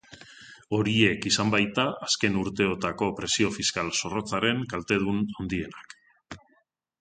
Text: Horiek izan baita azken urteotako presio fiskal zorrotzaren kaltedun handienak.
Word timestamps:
Horiek 0.75 1.27
izan 1.31 1.51
baita 1.55 1.85
azken 2.07 2.39
urteotako 2.43 3.09
presio 3.19 3.51
fiskal 3.59 3.93
zorrotzaren 4.01 4.65
kaltedun 4.73 5.21
handienak. 5.37 5.97